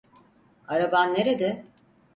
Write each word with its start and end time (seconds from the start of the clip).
Araban 0.67 1.13
nerede? 1.13 1.63